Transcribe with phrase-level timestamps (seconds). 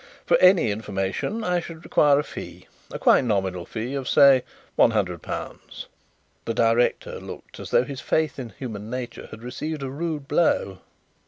[0.25, 4.41] For any information I should require a fee, a quite nominal fee of, say,
[4.75, 5.85] one hundred pounds."
[6.45, 10.79] The director looked as though his faith in human nature had received a rude blow.